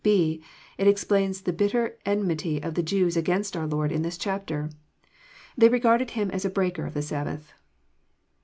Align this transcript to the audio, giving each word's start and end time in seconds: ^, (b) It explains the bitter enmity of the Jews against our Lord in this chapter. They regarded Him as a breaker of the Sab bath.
^, 0.01 0.03
(b) 0.03 0.41
It 0.79 0.87
explains 0.87 1.41
the 1.41 1.53
bitter 1.53 1.95
enmity 2.07 2.59
of 2.63 2.73
the 2.73 2.81
Jews 2.81 3.15
against 3.15 3.55
our 3.55 3.67
Lord 3.67 3.91
in 3.91 4.01
this 4.01 4.17
chapter. 4.17 4.71
They 5.55 5.69
regarded 5.69 6.09
Him 6.17 6.31
as 6.31 6.43
a 6.43 6.49
breaker 6.49 6.87
of 6.87 6.95
the 6.95 7.03
Sab 7.03 7.27
bath. 7.27 7.53